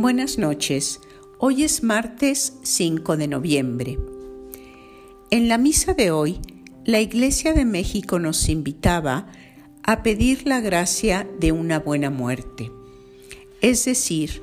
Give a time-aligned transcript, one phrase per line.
[0.00, 1.00] Buenas noches.
[1.40, 3.98] Hoy es martes 5 de noviembre.
[5.32, 6.38] En la misa de hoy,
[6.84, 9.26] la Iglesia de México nos invitaba
[9.82, 12.70] a pedir la gracia de una buena muerte,
[13.60, 14.40] es decir,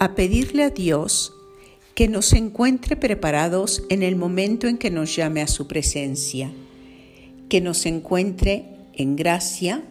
[0.00, 1.32] a pedirle a Dios
[1.94, 6.50] que nos encuentre preparados en el momento en que nos llame a su presencia,
[7.48, 9.84] que nos encuentre en gracia,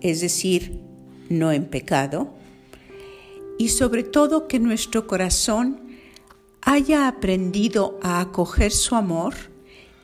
[0.00, 0.80] es decir,
[1.28, 2.32] no en pecado,
[3.58, 5.80] y sobre todo que nuestro corazón
[6.62, 9.34] haya aprendido a acoger su amor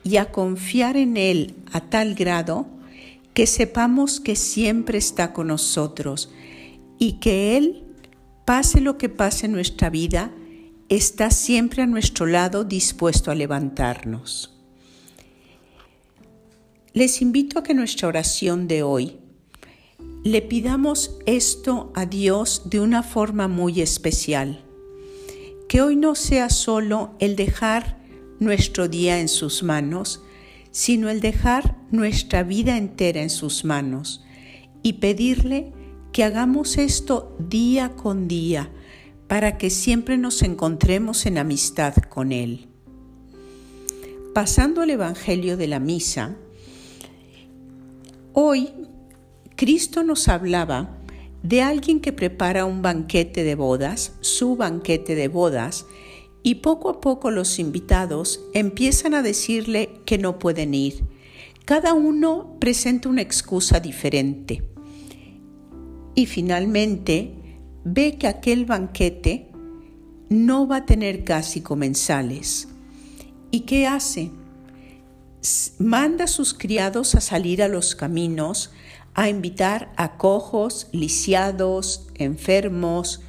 [0.03, 2.67] y a confiar en Él a tal grado
[3.33, 6.31] que sepamos que siempre está con nosotros
[6.99, 7.83] y que Él,
[8.45, 10.31] pase lo que pase en nuestra vida,
[10.89, 14.57] está siempre a nuestro lado dispuesto a levantarnos.
[16.93, 19.17] Les invito a que nuestra oración de hoy
[20.23, 24.63] le pidamos esto a Dios de una forma muy especial.
[25.67, 27.97] Que hoy no sea solo el dejar
[28.39, 30.21] nuestro día en sus manos,
[30.69, 34.23] sino el dejar nuestra vida entera en sus manos
[34.83, 35.73] y pedirle
[36.11, 38.69] que hagamos esto día con día
[39.27, 42.67] para que siempre nos encontremos en amistad con Él.
[44.33, 46.35] Pasando al Evangelio de la Misa,
[48.33, 48.69] hoy
[49.61, 50.97] Cristo nos hablaba
[51.43, 55.85] de alguien que prepara un banquete de bodas, su banquete de bodas,
[56.41, 61.03] y poco a poco los invitados empiezan a decirle que no pueden ir.
[61.63, 64.63] Cada uno presenta una excusa diferente.
[66.15, 67.35] Y finalmente
[67.83, 69.51] ve que aquel banquete
[70.29, 72.67] no va a tener casi comensales.
[73.51, 74.31] ¿Y qué hace?
[75.77, 78.71] Manda a sus criados a salir a los caminos
[79.13, 83.21] a invitar a cojos, lisiados, enfermos,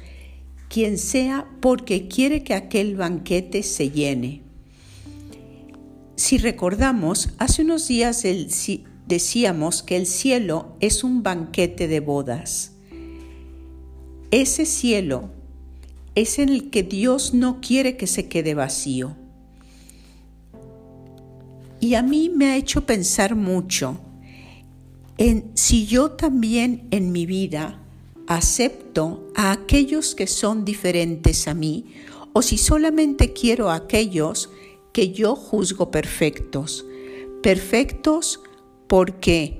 [0.69, 4.41] quien sea, porque quiere que aquel banquete se llene.
[6.15, 8.23] Si recordamos, hace unos días
[9.07, 12.71] decíamos que el cielo es un banquete de bodas.
[14.31, 15.29] Ese cielo
[16.15, 19.15] es en el que Dios no quiere que se quede vacío.
[21.79, 23.99] Y a mí me ha hecho pensar mucho
[25.53, 27.79] si yo también en mi vida
[28.27, 31.85] acepto a aquellos que son diferentes a mí
[32.33, 34.49] o si solamente quiero a aquellos
[34.91, 36.85] que yo juzgo perfectos.
[37.41, 38.41] Perfectos
[38.87, 39.59] porque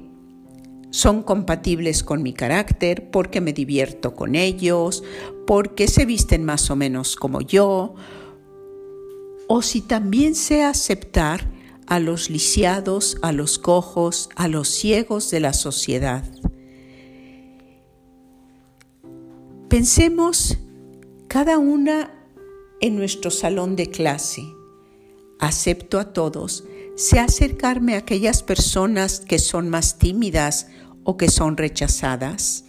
[0.90, 5.04] son compatibles con mi carácter, porque me divierto con ellos,
[5.48, 7.96] porque se visten más o menos como yo,
[9.48, 11.52] o si también sé aceptar
[11.88, 16.24] a los lisiados, a los cojos, a los ciegos de la sociedad.
[19.70, 20.58] Pensemos
[21.28, 22.12] cada una
[22.80, 24.44] en nuestro salón de clase.
[25.40, 26.64] Acepto a todos.
[26.96, 30.68] Sé acercarme a aquellas personas que son más tímidas
[31.04, 32.66] o que son rechazadas.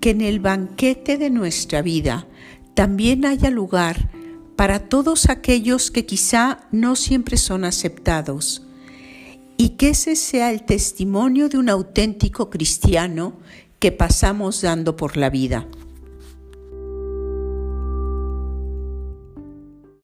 [0.00, 2.26] Que en el banquete de nuestra vida
[2.74, 4.10] también haya lugar
[4.58, 8.66] para todos aquellos que quizá no siempre son aceptados
[9.56, 13.34] y que ese sea el testimonio de un auténtico cristiano
[13.78, 15.68] que pasamos dando por la vida.